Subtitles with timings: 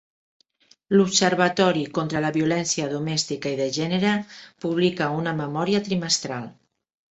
[0.95, 4.15] L'Observatori contra la Violència Domèstica i de Gènere
[4.67, 6.53] publica una memòria trimestral.